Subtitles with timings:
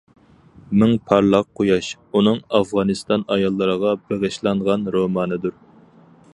[0.83, 1.89] «مىڭ پارلاق قۇياش»
[2.19, 5.59] ئۇنىڭ ئافغانىستان ئاياللىرىغا بېغىشلانغان رومانىدۇر.